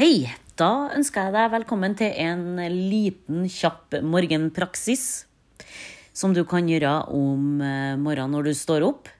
Hei! 0.00 0.30
Da 0.56 0.88
ønsker 0.96 1.26
jeg 1.26 1.32
deg 1.34 1.50
velkommen 1.52 1.92
til 1.92 2.14
en 2.22 2.54
liten, 2.72 3.42
kjapp 3.52 3.98
morgenpraksis 4.00 5.02
som 6.16 6.32
du 6.32 6.40
kan 6.48 6.70
gjøre 6.72 6.92
om 7.12 7.60
eh, 7.60 7.98
morgenen 8.00 8.32
når 8.32 8.48
du 8.48 8.54
står 8.56 8.86
opp. 8.86 9.10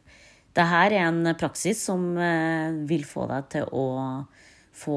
Dette 0.56 0.78
er 0.78 0.94
en 1.02 1.34
praksis 1.36 1.82
som 1.84 2.06
eh, 2.16 2.72
vil 2.88 3.04
få 3.04 3.26
deg 3.28 3.50
til 3.52 3.68
å 3.76 3.84
få 4.72 4.96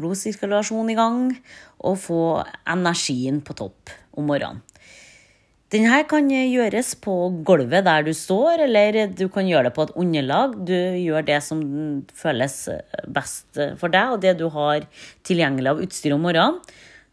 blodsirkulasjon 0.00 0.94
i 0.94 0.96
gang 0.96 1.20
og 1.76 2.00
få 2.06 2.22
energien 2.64 3.44
på 3.44 3.58
topp 3.60 3.92
om 4.16 4.32
morgenen. 4.32 4.64
Denne 5.68 5.98
kan 6.08 6.30
gjøres 6.32 6.94
på 7.04 7.14
gulvet 7.44 7.84
der 7.84 8.06
du 8.06 8.14
står, 8.16 8.62
eller 8.64 9.02
du 9.12 9.26
kan 9.28 9.44
gjøre 9.44 9.68
det 9.68 9.74
på 9.76 9.84
et 9.84 9.96
underlag. 10.00 10.54
Du 10.64 10.72
gjør 10.72 11.26
det 11.28 11.42
som 11.44 11.60
føles 12.16 12.54
best 13.04 13.60
for 13.76 13.92
deg, 13.92 14.14
og 14.14 14.22
det 14.24 14.38
du 14.40 14.46
har 14.54 14.86
tilgjengelig 15.28 15.74
av 15.74 15.82
utstyr 15.84 16.14
om 16.16 16.24
morgenen. 16.24 16.56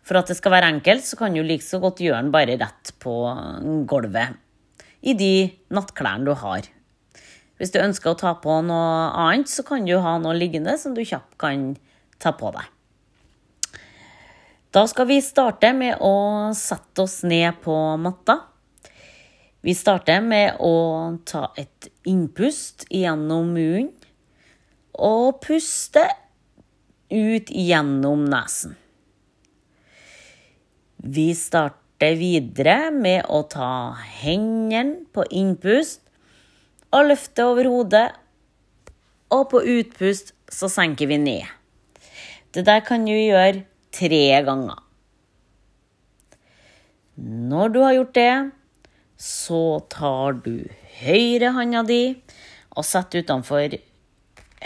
For 0.06 0.22
at 0.22 0.30
det 0.32 0.38
skal 0.38 0.54
være 0.54 0.70
enkelt, 0.72 1.04
så 1.04 1.20
kan 1.20 1.36
du 1.36 1.42
like 1.44 1.66
så 1.66 1.82
godt 1.84 2.00
gjøre 2.00 2.22
den 2.22 2.32
bare 2.32 2.56
rett 2.62 2.94
på 3.04 3.16
gulvet. 3.92 4.40
I 5.04 5.18
de 5.20 5.34
nattklærne 5.76 6.24
du 6.30 6.32
har. 6.40 6.70
Hvis 7.60 7.76
du 7.76 7.82
ønsker 7.82 8.14
å 8.14 8.20
ta 8.20 8.38
på 8.40 8.56
noe 8.68 9.10
annet, 9.26 9.52
så 9.52 9.68
kan 9.68 9.84
du 9.88 9.98
ha 10.00 10.16
noe 10.22 10.38
liggende 10.38 10.78
som 10.80 10.96
du 10.96 11.04
kjapt 11.04 11.36
kan 11.42 11.74
ta 12.24 12.32
på 12.38 12.56
deg. 12.56 12.72
Da 14.76 14.82
skal 14.92 15.06
vi 15.08 15.22
starte 15.24 15.70
med 15.72 16.02
å 16.04 16.52
sette 16.52 17.06
oss 17.06 17.22
ned 17.24 17.62
på 17.64 17.74
matta. 17.96 18.42
Vi 19.64 19.72
starter 19.72 20.20
med 20.20 20.58
å 20.60 21.16
ta 21.24 21.46
et 21.56 21.88
innpust 22.04 22.84
gjennom 22.92 23.54
munnen 23.56 23.94
og 25.00 25.38
puste 25.46 26.04
ut 27.08 27.52
gjennom 27.56 28.26
nesen. 28.28 28.74
Vi 31.00 31.30
starter 31.40 32.18
videre 32.20 32.92
med 32.92 33.30
å 33.32 33.46
ta 33.48 33.70
hendene 34.18 35.06
på 35.16 35.24
innpust 35.32 36.02
og 36.92 37.14
løfte 37.14 37.46
over 37.48 37.70
hodet, 37.72 38.10
og 39.32 39.48
på 39.56 39.64
utpust 39.78 40.36
så 40.52 40.68
senker 40.68 41.08
vi 41.14 41.22
ned. 41.24 41.48
Det 42.52 42.66
der 42.68 42.84
kan 42.84 43.08
du 43.08 43.16
gjøre 43.16 43.64
tre 43.96 44.26
ganger. 44.46 44.82
Når 47.16 47.72
du 47.72 47.80
har 47.84 47.96
gjort 47.96 48.16
det, 48.18 48.34
så 49.16 49.80
tar 49.92 50.42
du 50.44 50.68
høyrehånda 51.00 51.84
di 51.88 52.02
og 52.76 52.84
setter 52.84 53.24
utenfor 53.24 53.78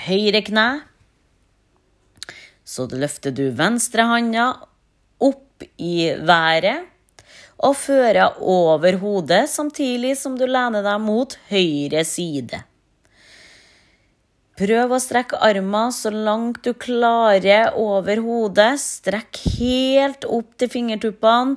høyre 0.07 0.41
kne. 0.45 0.67
Så 2.65 2.87
løfter 2.89 3.33
du 3.33 3.49
venstrehånda 3.57 4.47
opp 5.25 5.65
i 5.77 6.09
været 6.25 6.87
og 7.59 7.75
fører 7.75 8.39
over 8.39 8.97
hodet 9.01 9.43
samtidig 9.51 10.15
som 10.17 10.37
du 10.39 10.45
lener 10.47 10.85
deg 10.85 11.01
mot 11.03 11.35
høyre 11.51 12.05
side. 12.07 12.63
Prøv 14.59 14.91
å 14.91 14.97
strekke 14.99 15.37
armen 15.39 15.93
så 15.95 16.09
langt 16.11 16.65
du 16.65 16.73
klarer 16.75 17.77
over 17.79 18.19
hodet. 18.19 18.73
Strekk 18.81 19.39
helt 19.55 20.25
opp 20.27 20.57
til 20.59 20.71
fingertuppene, 20.73 21.55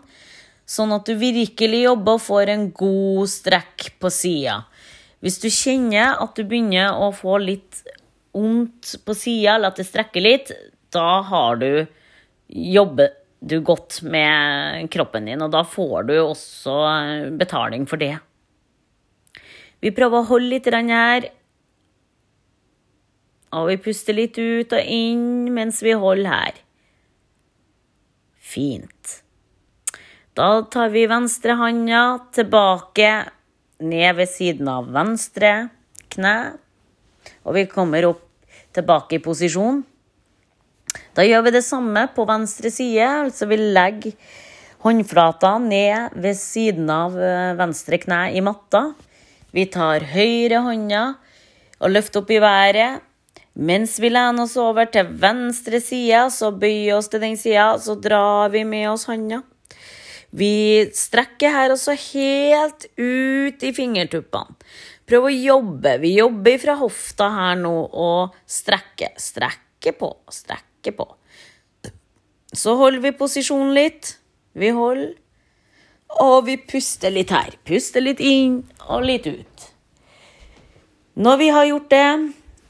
sånn 0.62 0.94
at 0.94 1.11
du 1.11 1.17
virkelig 1.19 1.81
jobber 1.83 2.20
og 2.20 2.22
får 2.22 2.53
en 2.53 2.69
god 2.78 3.33
strekk 3.33 3.89
på 3.98 4.12
sida. 4.14 4.61
Hvis 5.19 5.41
du 5.42 5.48
kjenner 5.50 6.14
at 6.22 6.39
du 6.39 6.47
begynner 6.47 6.94
å 6.94 7.11
få 7.14 7.41
litt 7.42 7.83
vondt 8.39 8.94
på 9.03 9.19
sida, 9.19 9.56
eller 9.56 9.75
at 9.75 9.83
det 9.83 9.89
strekker 9.91 10.22
litt, 10.22 10.55
da 10.94 11.25
har 11.27 11.59
du 11.59 11.83
jobbet 12.47 13.19
du 13.42 13.59
godt 13.66 13.98
med 14.06 14.87
kroppen 14.94 15.27
din, 15.27 15.42
og 15.42 15.50
da 15.50 15.66
får 15.66 16.06
du 16.06 16.16
også 16.20 16.78
betaling 17.34 17.91
for 17.91 17.98
det. 17.98 18.14
Vi 19.82 19.91
prøver 19.91 20.22
å 20.22 20.28
holde 20.37 20.54
litt 20.54 20.71
her. 20.71 21.32
Og 23.53 23.69
vi 23.69 23.81
puster 23.85 24.17
litt 24.17 24.39
ut 24.41 24.73
og 24.73 24.89
inn 24.89 25.51
mens 25.53 25.83
vi 25.85 25.93
holder 25.93 26.31
her. 26.33 26.61
Fint. 28.41 29.19
Da 30.33 30.63
tar 30.73 30.93
vi 30.95 31.05
venstre 31.09 31.59
handa 31.61 32.03
tilbake 32.33 33.11
ned 33.85 34.17
ved 34.17 34.31
siden 34.31 34.69
av 34.73 34.89
venstre 34.95 35.53
kne. 36.15 36.37
Og 37.45 37.57
vi 37.59 37.67
kommer 37.69 38.09
opp 38.09 38.25
tilbake 38.73 39.19
i 39.19 39.25
posisjon. 39.25 39.83
Da 41.13 41.25
gjør 41.27 41.45
vi 41.47 41.55
det 41.59 41.65
samme 41.67 42.07
på 42.17 42.25
venstre 42.29 42.73
side. 42.73 43.05
Altså 43.27 43.49
vi 43.51 43.61
legger 43.61 44.17
håndflata 44.83 45.59
ned 45.63 46.17
ved 46.25 46.39
siden 46.41 46.89
av 46.91 47.17
eh, 47.21 47.53
venstre 47.59 48.01
kne 48.03 48.25
i 48.33 48.43
matta. 48.45 48.89
Vi 49.53 49.69
tar 49.71 50.09
høyre 50.15 50.65
hånda 50.65 51.05
og 51.83 51.93
løfter 51.93 52.23
opp 52.23 52.33
i 52.33 52.41
været. 52.43 53.12
Mens 53.53 53.99
vi 54.01 54.09
lener 54.09 54.47
oss 54.47 54.57
over 54.57 54.89
til 54.89 55.11
venstre 55.21 55.81
side, 55.85 56.25
så 56.33 56.53
bøyer 56.57 56.97
oss 56.97 57.11
til 57.13 57.21
den 57.21 57.37
sida, 57.37 57.75
så 57.77 57.99
drar 58.01 58.53
vi 58.53 58.65
med 58.65 58.89
oss 58.95 59.05
handa. 59.11 59.43
Vi 60.33 60.89
strekker 60.97 61.53
her 61.53 61.75
også 61.75 61.93
helt 61.93 62.87
ut 62.97 63.61
i 63.61 63.73
fingertuppene. 63.77 64.57
Prøv 65.05 65.27
å 65.29 65.33
jobbe. 65.35 65.99
Vi 66.01 66.15
jobber 66.17 66.61
fra 66.63 66.79
hofta 66.81 67.29
her 67.35 67.59
nå 67.61 67.75
og 67.91 68.39
strekker. 68.49 69.13
Strekker 69.21 69.99
på, 69.99 70.09
strekker 70.33 70.97
på. 70.97 71.09
Så 72.57 72.79
holder 72.81 73.03
vi 73.05 73.13
posisjonen 73.19 73.75
litt. 73.77 74.15
Vi 74.57 74.71
holder. 74.73 75.13
Og 76.23 76.47
vi 76.49 76.57
puster 76.57 77.13
litt 77.13 77.33
her. 77.33 77.53
Puster 77.69 78.05
litt 78.05 78.21
inn 78.25 78.63
og 78.87 79.05
litt 79.05 79.29
ut. 79.29 79.69
Når 81.21 81.37
vi 81.41 81.49
har 81.53 81.69
gjort 81.69 81.91
det, 81.93 82.09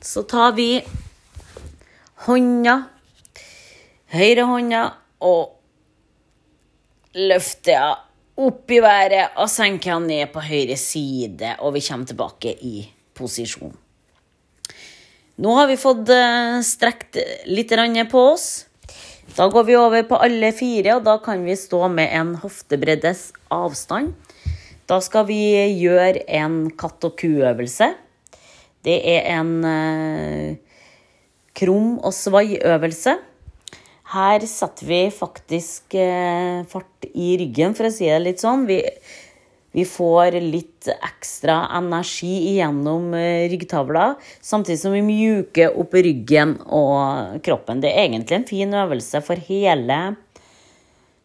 så 0.02 0.22
tar 0.28 0.52
vi 0.56 0.82
hånda, 2.26 2.76
høyre 4.12 4.46
hånda, 4.50 4.86
og 5.22 5.52
løfter 7.14 7.78
henne 7.78 8.08
opp 8.42 8.70
i 8.72 8.78
været 8.80 9.36
og 9.38 9.48
senker 9.52 9.92
henne 9.92 10.08
ned 10.08 10.30
på 10.32 10.40
høyre 10.42 10.76
side, 10.80 11.56
og 11.60 11.74
vi 11.76 11.82
kommer 11.84 12.08
tilbake 12.08 12.54
i 12.64 12.82
posisjon. 13.14 13.74
Nå 15.42 15.54
har 15.56 15.68
vi 15.68 15.78
fått 15.80 16.10
eh, 16.12 16.60
strekt 16.64 17.18
litt 17.48 17.72
på 18.10 18.20
oss. 18.32 18.66
Da 19.36 19.48
går 19.48 19.64
vi 19.64 19.76
over 19.76 20.02
på 20.08 20.16
alle 20.20 20.52
fire, 20.52 20.96
og 20.96 21.04
da 21.04 21.18
kan 21.22 21.44
vi 21.44 21.56
stå 21.56 21.88
med 21.88 22.08
en 22.12 22.34
hoftebreddes 22.36 23.32
avstand. 23.50 24.12
Da 24.86 25.00
skal 25.00 25.26
vi 25.26 25.40
gjøre 25.80 26.24
en 26.28 26.70
katt 26.76 27.04
og 27.04 27.16
ku-øvelse. 27.20 27.92
Det 28.82 28.98
er 29.06 29.28
en 29.36 29.52
eh, 29.64 30.56
krum- 31.54 32.00
og 32.02 32.14
svai-øvelse. 32.16 33.18
Her 34.12 34.44
setter 34.50 34.88
vi 34.88 35.02
faktisk 35.14 35.94
eh, 35.96 36.64
fart 36.68 37.06
i 37.14 37.36
ryggen, 37.40 37.76
for 37.78 37.88
å 37.88 37.92
si 37.94 38.10
det 38.10 38.18
litt 38.24 38.42
sånn. 38.42 38.66
Vi, 38.68 38.80
vi 39.72 39.86
får 39.88 40.36
litt 40.42 40.90
ekstra 40.98 41.62
energi 41.78 42.58
gjennom 42.58 43.14
eh, 43.16 43.46
ryggtavla, 43.52 44.10
samtidig 44.44 44.82
som 44.82 44.96
vi 44.98 45.04
mjuker 45.06 45.78
opp 45.80 45.94
ryggen 45.94 46.58
og 46.66 47.38
kroppen. 47.46 47.80
Det 47.80 47.94
er 47.94 48.08
egentlig 48.08 48.40
en 48.40 48.50
fin 48.50 48.76
øvelse 48.82 49.22
for 49.24 49.46
hele, 49.48 50.00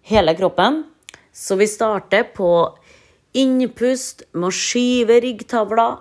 hele 0.07 0.38
kroppen. 0.38 0.84
Så 1.34 1.57
vi 1.59 1.68
starter 1.69 2.29
på 2.38 2.53
innpust 3.38 4.24
med 4.31 4.47
å 4.47 4.56
skyve 4.56 5.19
ryggtavla 5.25 5.91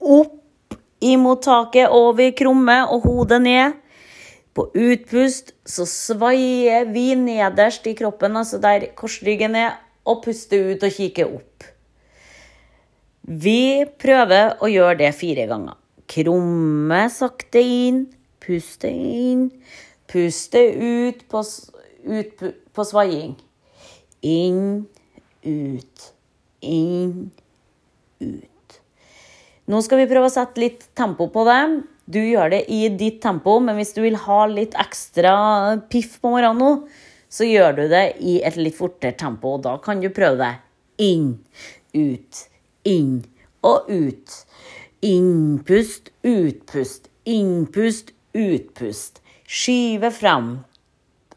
opp 0.00 0.39
i 1.00 1.16
mottaket 1.16 1.92
over 1.92 2.32
krumme 2.36 2.78
og 2.92 3.06
hodet 3.08 3.40
ned. 3.42 3.78
På 4.54 4.66
utpust 4.74 5.54
så 5.68 5.86
svaier 5.86 6.88
vi 6.90 7.14
nederst 7.16 7.86
i 7.86 7.94
kroppen, 7.98 8.36
altså 8.36 8.58
der 8.62 8.90
korsryggen 8.98 9.54
er, 9.56 9.76
og 10.04 10.24
puster 10.24 10.72
ut 10.72 10.84
og 10.86 10.96
kikker 10.96 11.28
opp. 11.28 11.66
Vi 13.22 13.84
prøver 14.00 14.56
å 14.58 14.70
gjøre 14.70 14.96
det 15.04 15.12
fire 15.14 15.46
ganger. 15.46 15.76
Krumme 16.10 17.04
sakte 17.14 17.62
inn, 17.62 18.08
puste 18.42 18.90
inn, 18.90 19.50
puste 20.10 20.62
ut 20.74 21.22
på, 21.30 21.44
ut 22.10 22.42
på 22.74 22.86
svaiing. 22.88 23.36
Inn, 24.26 24.88
ut, 25.46 26.08
inn. 26.60 27.30
Nå 29.70 29.78
skal 29.86 30.02
vi 30.02 30.08
prøve 30.10 30.26
å 30.26 30.32
sette 30.32 30.58
litt 30.58 30.88
tempo 30.98 31.28
på 31.30 31.44
det. 31.46 31.60
Du 32.10 32.18
gjør 32.18 32.50
det 32.50 32.64
i 32.74 32.88
ditt 32.90 33.20
tempo, 33.22 33.60
men 33.62 33.76
hvis 33.78 33.94
du 33.94 34.00
vil 34.02 34.16
ha 34.18 34.40
litt 34.50 34.74
ekstra 34.74 35.34
piff 35.92 36.16
på 36.18 36.32
morgenen 36.32 36.82
så 37.30 37.46
gjør 37.46 37.76
du 37.76 37.84
det 37.92 38.04
i 38.26 38.40
et 38.42 38.56
litt 38.58 38.74
fortere 38.74 39.14
tempo. 39.18 39.54
Da 39.62 39.76
kan 39.82 40.02
du 40.02 40.08
prøve 40.14 40.40
det 40.42 41.06
inn, 41.06 41.36
ut, 41.94 42.40
inn 42.82 43.20
og 43.66 43.86
ut. 43.86 44.34
Innpust, 45.06 46.10
utpust, 46.26 47.06
innpust, 47.24 48.10
utpust. 48.34 49.22
Skyve 49.46 50.10
frem 50.14 50.50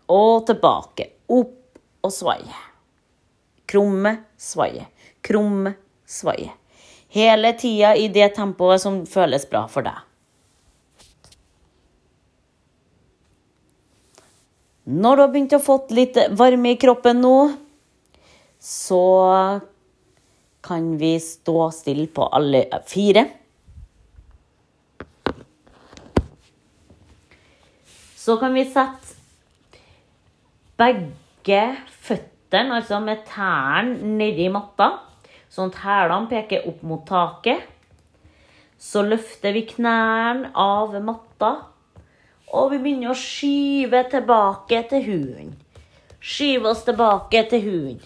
og 0.09 0.47
tilbake. 0.49 1.11
Opp 1.29 2.03
og 2.03 2.11
svaie. 2.17 2.57
Krumme, 3.69 4.17
svaie. 4.37 4.89
Krumme, 5.23 5.77
svaie. 6.09 6.62
Hele 7.13 7.53
tida 7.53 7.93
i 7.95 8.07
det 8.09 8.31
tempoet 8.37 8.81
som 8.81 9.03
føles 9.05 9.45
bra 9.49 9.67
for 9.69 9.85
deg. 9.85 9.99
Når 14.83 15.15
du 15.15 15.21
har 15.21 15.29
begynt 15.31 15.53
å 15.55 15.61
få 15.63 15.77
litt 15.95 16.17
varme 16.35 16.73
i 16.73 16.79
kroppen 16.79 17.21
nå, 17.23 17.37
så 18.59 19.03
kan 20.63 20.89
vi 20.99 21.13
stå 21.23 21.69
stille 21.75 22.09
på 22.11 22.25
alle 22.35 22.65
fire. 22.89 23.23
Så 28.23 28.37
kan 28.39 28.55
vi 28.55 28.65
sette 28.71 29.19
begge 30.79 31.63
føttene, 32.03 32.79
altså 32.79 32.99
med 33.03 33.25
tærne, 33.27 34.13
nedi 34.17 34.47
matta, 34.51 34.93
sånn 35.53 35.69
at 35.71 35.83
hælene 35.83 36.31
peker 36.31 36.65
opp 36.69 36.81
mot 36.87 37.05
taket. 37.07 37.69
Så 38.81 39.05
løfter 39.05 39.53
vi 39.55 39.67
knærne 39.69 40.49
av 40.59 40.97
matta 41.05 41.53
og 42.53 42.69
vi 42.69 42.79
begynner 42.83 43.13
å 43.13 43.17
skyve 43.17 44.03
tilbake 44.11 44.83
til 44.91 45.05
hunden. 45.07 45.53
Skyve 46.23 46.69
oss 46.69 46.83
tilbake 46.85 47.41
til 47.49 47.63
hunden. 47.65 48.01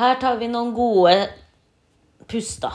Her 0.00 0.16
tar 0.20 0.38
vi 0.40 0.48
noen 0.48 0.72
gode 0.72 1.28
puster. 2.30 2.72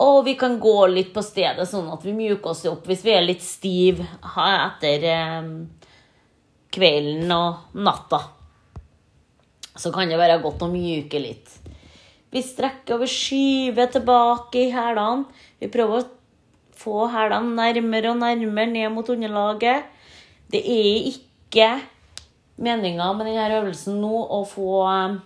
Og 0.00 0.22
vi 0.26 0.34
kan 0.40 0.58
gå 0.60 0.76
litt 0.92 1.12
på 1.14 1.24
stedet, 1.24 1.64
sånn 1.68 1.88
at 1.92 2.04
vi 2.04 2.12
mjuker 2.16 2.52
oss 2.52 2.66
opp 2.68 2.86
hvis 2.88 3.04
vi 3.04 3.14
er 3.16 3.24
litt 3.24 3.44
stive 3.44 4.04
etter 4.44 5.04
eh, 5.08 5.50
kvelden 6.72 7.32
og 7.36 7.80
natta. 7.80 8.20
Så 9.76 9.92
kan 9.94 10.10
det 10.10 10.18
være 10.18 10.40
godt 10.42 10.64
å 10.66 10.70
myke 10.70 11.20
litt. 11.22 11.52
Vi 12.30 12.42
strekker 12.46 12.96
og 12.96 13.04
vi 13.04 13.10
skyver 13.10 13.90
tilbake 13.90 14.66
i 14.66 14.74
hælene. 14.74 15.26
Vi 15.58 15.70
prøver 15.70 16.02
å 16.02 16.08
få 16.80 17.06
hælene 17.12 17.56
nærmere 17.58 18.12
og 18.12 18.20
nærmere 18.22 18.70
ned 18.70 18.92
mot 18.94 19.08
underlaget. 19.10 19.88
Det 20.50 20.62
er 20.62 21.10
ikke 21.10 21.72
meninga 22.60 23.10
med 23.16 23.30
denne 23.30 23.60
øvelsen 23.60 23.98
nå 24.02 24.22
å 24.36 24.40
få 24.48 24.82
um, 24.86 25.18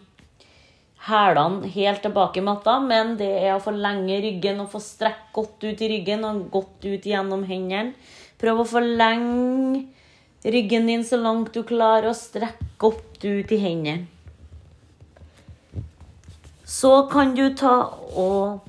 hælene 1.08 1.70
helt 1.74 2.02
tilbake 2.04 2.40
i 2.40 2.46
matta, 2.46 2.78
men 2.80 3.16
det 3.20 3.30
er 3.42 3.52
å 3.54 3.62
forlenge 3.64 4.20
ryggen 4.24 4.62
og 4.64 4.70
få 4.72 4.80
strekk 4.82 5.28
godt 5.36 5.66
ut 5.66 5.84
i 5.84 5.90
ryggen 5.96 6.24
og 6.28 6.46
godt 6.54 6.86
ut 6.86 7.08
gjennom 7.10 7.44
hendene. 7.48 7.92
Prøv 8.40 8.62
å 8.62 8.68
forlenge 8.68 9.84
ryggen 10.44 10.88
din 10.88 11.04
så 11.06 11.20
langt 11.20 11.52
du 11.54 11.62
klarer, 11.66 12.10
og 12.12 12.18
strekk 12.18 12.60
godt 12.80 13.24
ut 13.24 13.52
i 13.52 13.60
hendene. 13.60 14.13
Så 16.74 17.06
kan 17.06 17.36
du 17.38 17.44
ta 17.54 17.74
og 18.18 18.64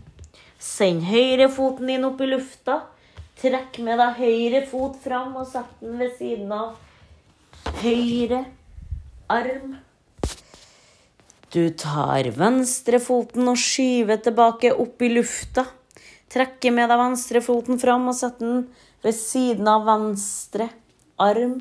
sende 0.61 1.07
høyrefoten 1.09 1.89
din 1.89 2.05
opp 2.05 2.19
i 2.21 2.27
lufta. 2.29 2.83
Trekk 3.41 3.79
med 3.85 3.97
deg 3.97 4.19
høyre 4.19 4.61
fot 4.69 4.99
fram 5.01 5.33
og 5.39 5.47
sett 5.49 5.81
den 5.81 5.97
ved 5.97 6.13
siden 6.19 6.53
av 6.53 7.73
høyre 7.81 8.43
arm. 9.33 9.73
Du 11.55 11.63
tar 11.81 12.29
venstrefoten 12.37 13.49
og 13.49 13.57
skyver 13.57 14.21
tilbake 14.21 14.75
opp 14.75 15.01
i 15.01 15.09
lufta. 15.15 15.65
Trekker 16.29 16.75
med 16.77 16.91
deg 16.91 17.01
venstrefoten 17.01 17.81
fram 17.81 18.09
og 18.11 18.17
setter 18.19 18.45
den 18.45 18.65
ved 19.05 19.17
siden 19.17 19.71
av 19.71 19.85
venstre 19.89 20.69
arm. 21.25 21.57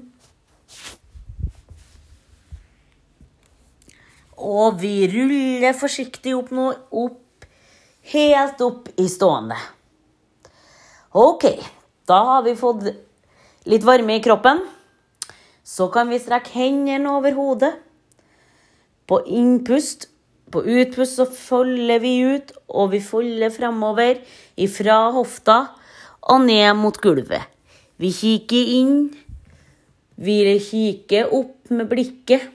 Og 4.44 4.80
vi 4.82 5.06
ruller 5.08 5.72
forsiktig 5.76 6.34
opp 6.36 6.50
nå, 6.52 6.70
opp 6.92 7.20
helt 8.12 8.60
opp 8.64 8.88
i 9.00 9.06
stående. 9.08 9.56
Ok, 11.14 11.46
da 12.08 12.18
har 12.28 12.42
vi 12.44 12.56
fått 12.58 12.88
litt 13.70 13.86
varme 13.86 14.18
i 14.18 14.24
kroppen. 14.24 14.60
Så 15.64 15.88
kan 15.92 16.10
vi 16.12 16.20
strekke 16.20 16.52
hendene 16.58 17.14
over 17.16 17.36
hodet. 17.36 17.72
På 19.08 19.20
innpust, 19.24 20.08
på 20.52 20.64
utpust 20.64 21.20
så 21.20 21.26
folder 21.28 22.00
vi 22.02 22.16
ut, 22.34 22.52
og 22.68 22.92
vi 22.92 23.00
folder 23.04 23.52
fremover 23.52 24.20
ifra 24.60 25.10
hofta 25.14 25.58
og 26.24 26.44
ned 26.44 26.72
mot 26.80 26.98
gulvet. 27.00 27.44
Vi 28.00 28.10
kikker 28.12 28.74
inn. 28.80 28.96
Vi 30.16 30.36
kikker 30.60 31.32
opp 31.34 31.72
med 31.72 31.88
blikket. 31.90 32.50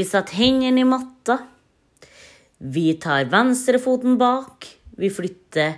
Vi 0.00 0.04
setter 0.08 0.38
hendene 0.40 0.80
i 0.80 0.84
matta. 0.88 1.34
Vi 2.56 2.94
tar 2.96 3.26
venstrefoten 3.28 4.14
bak. 4.16 4.64
Vi 4.96 5.10
flytter 5.12 5.74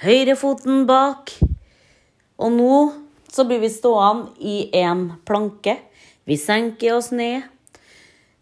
høyrefoten 0.00 0.80
bak. 0.88 1.30
Og 2.42 2.50
nå 2.56 2.78
så 3.30 3.44
blir 3.46 3.60
vi 3.62 3.70
stående 3.70 4.32
i 4.42 4.56
en 4.80 5.04
planke. 5.22 5.76
Vi 6.26 6.34
senker 6.40 6.96
oss 6.96 7.12
ned. 7.14 7.44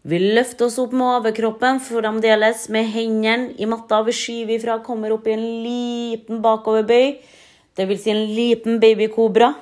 Vi 0.01 0.17
løfter 0.23 0.71
oss 0.71 0.79
opp 0.81 0.95
med 0.97 1.19
overkroppen 1.19 1.77
fremdeles 1.85 2.65
med 2.73 2.89
hendene 2.95 3.53
i 3.61 3.67
matta. 3.69 4.01
Vi 4.07 4.15
skyver 4.23 4.55
ifra, 4.57 4.79
kommer 4.81 5.13
opp 5.13 5.29
i 5.29 5.37
en 5.37 5.45
liten 5.67 6.41
bakoverbøy. 6.41 7.13
Det 7.77 7.85
vil 7.91 8.01
si 8.01 8.09
en 8.09 8.25
liten 8.33 8.81
babykobra. 8.81 9.53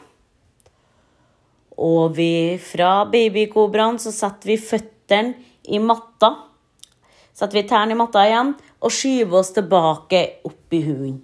Og 1.81 2.13
vi, 2.17 2.59
fra 2.61 3.01
babykobraen 3.09 3.97
så 4.01 4.13
setter 4.13 4.53
vi 4.53 4.61
føttene 4.61 5.33
i 5.71 5.79
matta 5.81 6.35
setter 7.41 7.61
vi 7.61 7.67
tærne 7.67 7.95
i 7.95 7.97
matta 7.97 8.23
igjen 8.27 8.53
og 8.81 8.93
skyver 8.93 9.39
oss 9.41 9.53
tilbake 9.55 10.21
opp 10.47 10.75
i 10.75 10.81
hunden. 10.85 11.19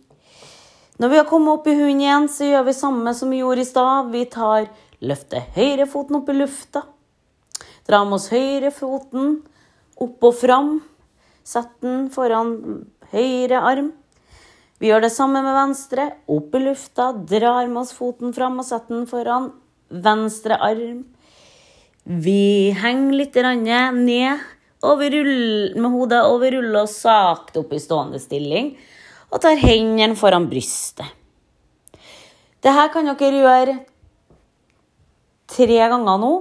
Når 0.98 1.12
vi 1.12 1.20
har 1.20 1.28
kommet 1.30 1.60
opp 1.60 1.68
i 1.70 1.76
hunden 1.78 2.02
igjen, 2.02 2.26
så 2.32 2.48
gjør 2.48 2.64
vi 2.66 2.74
samme 2.74 3.14
som 3.14 3.30
vi 3.30 3.44
gjorde 3.44 3.62
i 3.62 3.70
stad. 3.70 4.10
Vi 4.14 4.24
tar, 4.34 4.66
løfter 5.06 5.46
høyrefoten 5.54 6.18
opp 6.18 6.32
i 6.34 6.38
lufta. 6.40 6.84
Drar 7.86 8.08
med 8.08 8.18
oss 8.18 8.32
høyrefoten 8.34 9.36
opp 10.02 10.26
og 10.26 10.34
fram. 10.40 10.72
Setter 11.46 11.86
den 11.86 12.10
foran 12.14 12.56
høyre 13.14 13.62
arm. 13.62 13.92
Vi 14.82 14.90
gjør 14.90 15.06
det 15.06 15.14
samme 15.14 15.44
med 15.46 15.54
venstre. 15.54 16.10
Opp 16.34 16.58
i 16.58 16.64
lufta, 16.66 17.12
drar 17.14 17.70
med 17.70 17.84
oss 17.84 17.94
foten 17.98 18.34
fram 18.34 18.58
og 18.58 18.66
setter 18.66 18.98
den 18.98 19.06
foran 19.10 19.52
venstre 19.90 20.58
arm. 20.60 21.06
Vi 22.04 22.72
henger 22.72 23.18
litt 23.18 23.36
ned 23.36 23.98
vi 25.00 25.10
med 25.76 25.92
hodet, 25.92 26.24
over 26.24 26.52
vi 26.52 26.76
og 26.78 26.90
sakte 26.90 27.60
opp 27.60 27.74
i 27.74 27.80
stående 27.82 28.20
stilling 28.20 28.76
og 29.32 29.42
tar 29.42 29.58
hendene 29.60 30.16
foran 30.16 30.48
brystet. 30.48 31.08
Dette 32.64 32.86
kan 32.94 33.10
dere 33.10 33.42
gjøre 33.42 33.76
tre 35.48 35.82
ganger 35.92 36.22
nå. 36.22 36.32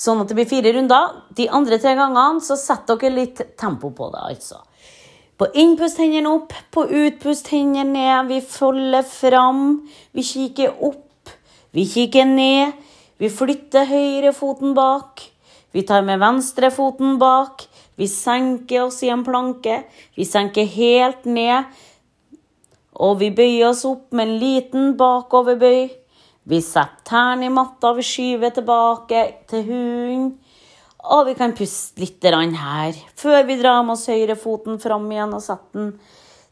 Sånn 0.00 0.22
at 0.22 0.30
det 0.30 0.36
blir 0.38 0.48
fire 0.48 0.72
runder. 0.74 1.14
De 1.36 1.46
andre 1.52 1.78
tre 1.78 1.94
gangene 1.98 2.42
så 2.44 2.56
setter 2.58 2.98
dere 3.00 3.16
litt 3.16 3.42
tempo 3.60 3.90
på 3.92 4.10
det. 4.14 4.22
altså. 4.34 4.62
På 5.40 5.46
innpust 5.56 5.96
hendene 5.96 6.28
opp, 6.28 6.52
på 6.68 6.82
utpust 6.84 7.46
hendene 7.48 7.88
ned. 7.94 8.26
Vi 8.28 8.42
folder 8.44 9.06
fram. 9.08 9.62
Vi 10.12 10.24
kikker 10.26 10.82
opp. 10.84 11.32
Vi 11.72 11.86
kikker 11.88 12.26
ned. 12.28 12.74
Vi 13.16 13.30
flytter 13.32 13.88
høyrefoten 13.88 14.74
bak. 14.76 15.22
Vi 15.72 15.86
tar 15.88 16.04
med 16.04 16.20
venstrefoten 16.20 17.16
bak. 17.22 17.64
Vi 17.96 18.08
senker 18.08 18.84
oss 18.90 19.00
i 19.06 19.08
en 19.08 19.24
planke. 19.24 19.78
Vi 20.16 20.28
senker 20.28 20.68
helt 20.68 21.24
ned. 21.24 21.72
Og 23.00 23.16
vi 23.22 23.32
bøyer 23.32 23.70
oss 23.70 23.86
opp 23.88 24.12
med 24.12 24.28
en 24.28 24.38
liten 24.42 24.92
bakoverbøy. 25.00 25.88
Vi 26.50 26.60
setter 26.64 27.00
tærne 27.08 27.48
i 27.48 27.52
matta, 27.52 27.94
vi 27.96 28.04
skyver 28.04 28.52
tilbake 28.52 29.24
til 29.48 29.64
hunden. 29.68 30.30
Og 31.00 31.24
vi 31.30 31.34
kan 31.38 31.54
puste 31.56 32.02
litt 32.02 32.24
her 32.24 32.96
før 33.16 33.44
vi 33.48 33.56
drar 33.60 33.82
med 33.82 33.94
oss 33.94 34.08
høyrefoten 34.10 34.78
fram 34.82 35.08
igjen 35.10 35.32
og 35.32 35.42
setter 35.42 35.78
den 35.78 35.92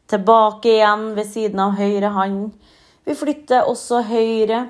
tilbake 0.09 0.71
igjen 0.73 1.13
ved 1.13 1.29
siden 1.29 1.59
av 1.61 1.77
høyre 1.77 2.09
hånd. 2.15 2.49
Vi 3.05 3.13
flytter 3.15 3.69
også 3.69 4.01
høyre 4.09 4.65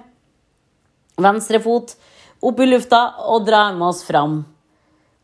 venstre 1.19 1.59
fot 1.63 1.95
opp 2.43 2.59
i 2.59 2.67
lufta 2.67 3.01
og 3.31 3.47
drar 3.47 3.71
med 3.75 3.87
oss 3.87 4.03
fram. 4.07 4.41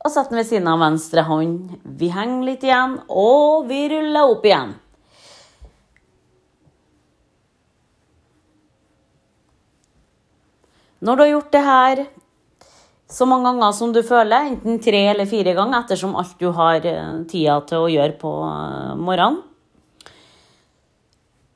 Og 0.06 0.12
setter 0.12 0.32
den 0.32 0.40
ved 0.40 0.48
siden 0.48 0.72
av 0.72 0.82
venstre 0.84 1.26
hånd. 1.28 1.76
Vi 1.84 2.12
henger 2.14 2.48
litt 2.48 2.64
igjen, 2.64 3.00
og 3.10 3.68
vi 3.68 3.86
ruller 3.92 4.32
opp 4.32 4.46
igjen. 4.46 4.76
Når 11.06 11.16
du 11.16 11.22
har 11.22 11.32
gjort 11.34 11.52
det 11.54 11.64
her 11.66 12.06
så 13.08 13.26
mange 13.30 13.52
ganger 13.52 13.74
som 13.78 13.92
du 13.94 14.02
føler, 14.04 14.50
enten 14.50 14.80
tre 14.82 15.04
eller 15.12 15.28
fire 15.30 15.54
ganger, 15.54 15.84
ettersom 15.84 16.16
alt 16.18 16.40
du 16.42 16.48
har 16.58 16.86
eh, 16.90 17.20
tida 17.30 17.60
til 17.70 17.86
å 17.86 17.92
gjøre 17.92 18.18
på 18.22 18.32
eh, 18.48 18.96
morgenen, 18.98 19.44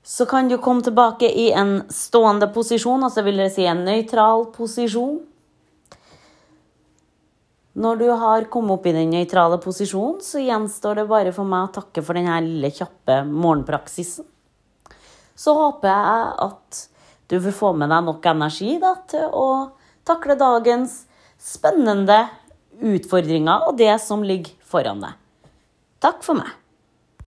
Så 0.10 0.26
kan 0.26 0.48
du 0.50 0.58
komme 0.58 0.82
tilbake 0.82 1.28
i 1.30 1.52
en 1.54 1.84
stående 1.94 2.48
posisjon, 2.50 3.04
altså 3.04 3.22
vil 3.22 3.38
det 3.38 3.52
si 3.54 3.68
en 3.70 3.84
nøytral 3.86 4.48
posisjon. 4.56 5.20
Når 7.78 8.00
du 8.00 8.08
har 8.18 8.48
kommet 8.50 8.74
opp 8.74 8.88
i 8.90 8.94
den 8.96 9.14
nøytrale 9.14 9.60
posisjonen, 9.62 10.18
så 10.26 10.42
gjenstår 10.42 10.96
det 10.96 11.06
bare 11.12 11.32
for 11.32 11.46
meg 11.46 11.68
å 11.68 11.74
takke 11.78 12.02
for 12.02 12.18
denne 12.18 12.40
lille 12.42 12.72
kjappe 12.74 13.22
morgenpraksisen. 13.30 14.26
Så 15.38 15.54
håper 15.54 15.94
jeg 15.94 16.34
at 16.48 16.82
du 17.30 17.38
vil 17.38 17.54
få 17.54 17.72
med 17.78 17.94
deg 17.94 18.10
nok 18.10 18.26
energi 18.34 18.80
da, 18.82 18.96
til 19.08 19.30
å 19.30 19.46
takle 20.10 20.36
dagens 20.42 21.04
spennende 21.40 22.26
utfordringer 22.80 23.68
og 23.68 23.78
det 23.80 23.94
som 24.04 24.24
ligger 24.24 24.54
foran 24.68 25.02
deg. 25.04 25.16
Takk 26.04 26.24
for 26.24 26.40
meg. 26.40 26.52